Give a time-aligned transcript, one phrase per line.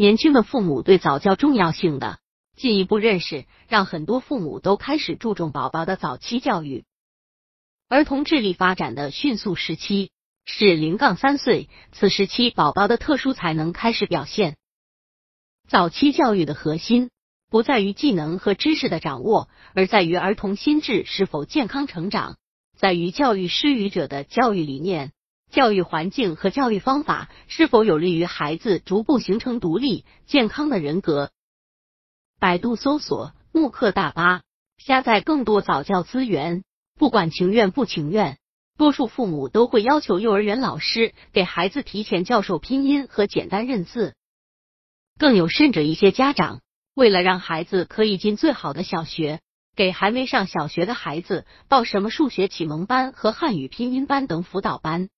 [0.00, 2.20] 年轻的父母对早教重要性的
[2.56, 6.86] 进一步认识，让很多父母都开始注重宝宝的早期教育。
[7.86, 10.10] 儿童智力发展的迅速时期
[10.46, 14.56] 是零杠三岁，此时期宝宝的特殊才能开始表现。
[15.68, 17.10] 早期教育的核心
[17.50, 22.38] 不在于技能和知识的掌握，而在于儿童心智是否健康成长，
[22.74, 25.12] 在于教育施予者的教育理念、
[25.50, 31.32] 教育环境和教育方法是否有利于孩子逐步形成独立健康的人格。
[32.38, 34.42] 百度搜索慕课大巴，
[34.78, 36.62] 下载更多早教资源。
[36.96, 38.38] 不管情愿不情愿，
[38.76, 44.14] 多数父母都会要求幼儿园老师给孩子提前教授拼音和简单认字。
[45.18, 46.60] 更有甚者，一些家长
[46.94, 49.40] 为了让孩子可以进最好的小学，
[49.74, 55.08] 给还没上小学的孩子报什么数学启蒙班和汉语拼音班等辅导班。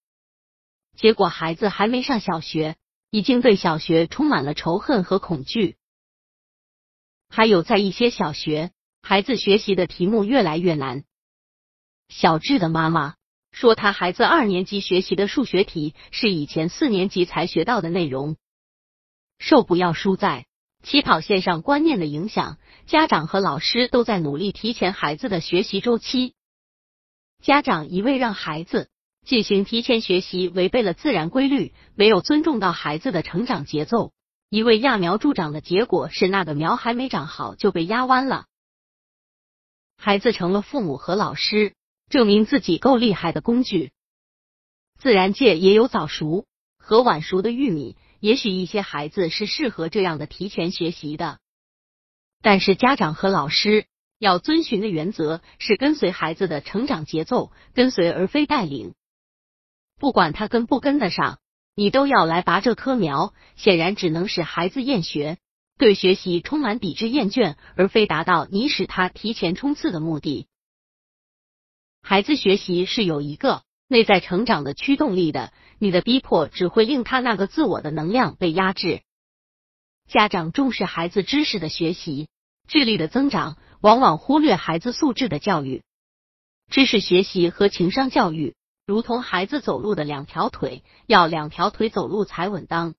[0.97, 2.77] 结果，孩子还没上小学，
[3.11, 5.77] 已经对小学充满了仇恨和恐惧。
[7.29, 11.05] 还有，在一些小学，孩子学习的题目越来越难。
[12.09, 13.15] 小智的妈妈
[13.53, 18.37] 说，他孩子二年级学习的数学题是以前四年级才学到的内容。
[19.39, 20.47] 受不要输在
[20.83, 26.35] 起跑线上观念的影响，家长和老师都在努力提前孩子的学习周期。
[27.43, 28.91] 家长一味让孩子
[29.25, 34.13] 进行提前学习，违背了自然规律，没有尊重到孩子的成长节奏。
[34.49, 38.47] 一味揠苗助长的结果是，那个苗还没长好就被压弯了，
[39.97, 41.75] 孩子成了父母和老师。
[42.11, 43.91] 证明自己够厉害的工具。
[44.99, 46.45] 自然界也有早熟
[46.77, 51.39] 和晚熟的玉米，也许一些孩子是适合这样的提前学习的。
[52.43, 53.87] 但是家长和老师
[54.19, 58.93] 要遵循的原则是跟随孩子的成长节奏，跟随而非带领。
[60.03, 61.39] 不管他跟不跟得上，
[61.77, 63.33] 你都要来拔这棵苗。
[63.55, 65.39] 显然只能使孩子厌学，
[65.79, 70.49] 对学习充满抵制厌倦，而非达到你使他提前冲刺的目的。
[72.03, 79.03] 孩子学习是有一个内在成长的驱动力的，你的逼迫只会令他那个自我的能量被压制。
[80.09, 82.27] 家长重视孩子知识的学习、
[82.67, 85.85] 智力的增长，往往忽略孩子素质的教育。
[86.73, 88.57] 知识学习和情商教育
[88.87, 92.95] 如同孩子走路的两条腿，要两条腿走路才稳当，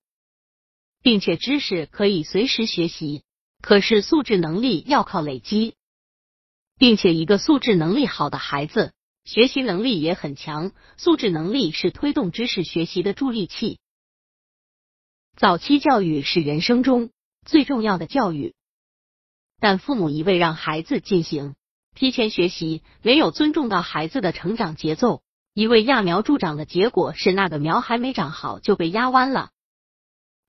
[1.02, 3.22] 并且知识可以随时学习，
[3.60, 5.74] 可是素质能力要靠累积。
[6.76, 8.92] 并且，一个素质能力好的孩子，
[9.24, 10.72] 学习能力也很强。
[10.96, 13.78] 素质能力是推动知识学习的助力器。
[15.36, 17.10] 早期教育是人生中
[17.44, 18.54] 最重要的教育，
[19.60, 21.54] 但父母一味让孩子进行
[21.94, 25.22] 提前学习，没有尊重到孩子的成长节奏，
[25.54, 29.50] 一味揠苗助长的结果是，那个苗还没长好就被压弯了。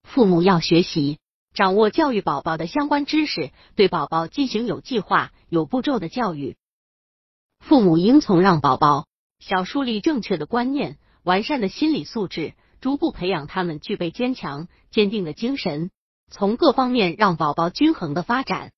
[0.04, 1.20] 父母要学习。
[1.54, 6.58] 掌握教育宝宝的相关知识，对宝宝进行有计划、有步骤的教育。
[7.60, 9.08] 父母应从让宝宝
[9.40, 15.92] 小树立正确的观念、完善的心理素质，逐步培养他们具备坚强、坚定的精神，
[16.30, 18.74] 从各方面让宝宝均衡的发展。